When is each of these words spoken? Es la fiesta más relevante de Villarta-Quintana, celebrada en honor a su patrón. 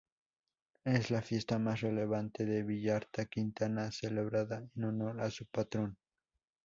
Es 0.83 1.11
la 1.11 1.21
fiesta 1.21 1.59
más 1.59 1.81
relevante 1.81 2.43
de 2.43 2.63
Villarta-Quintana, 2.63 3.91
celebrada 3.91 4.65
en 4.75 4.83
honor 4.83 5.21
a 5.21 5.29
su 5.29 5.45
patrón. 5.45 5.95